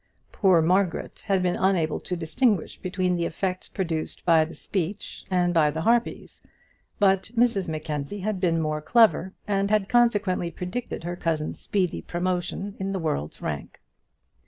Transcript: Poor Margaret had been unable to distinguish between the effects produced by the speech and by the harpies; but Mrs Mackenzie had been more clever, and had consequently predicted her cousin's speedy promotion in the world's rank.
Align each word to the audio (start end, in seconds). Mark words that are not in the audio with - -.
Poor 0.31 0.63
Margaret 0.63 1.25
had 1.27 1.43
been 1.43 1.55
unable 1.55 1.99
to 1.99 2.15
distinguish 2.15 2.75
between 2.79 3.17
the 3.17 3.25
effects 3.27 3.67
produced 3.69 4.25
by 4.25 4.43
the 4.43 4.55
speech 4.55 5.23
and 5.29 5.53
by 5.53 5.69
the 5.69 5.81
harpies; 5.81 6.41
but 6.97 7.29
Mrs 7.37 7.67
Mackenzie 7.67 8.21
had 8.21 8.39
been 8.39 8.59
more 8.59 8.81
clever, 8.81 9.35
and 9.47 9.69
had 9.69 9.87
consequently 9.89 10.49
predicted 10.49 11.03
her 11.03 11.15
cousin's 11.15 11.59
speedy 11.59 12.01
promotion 12.01 12.75
in 12.79 12.93
the 12.93 12.99
world's 12.99 13.43
rank. 13.43 13.79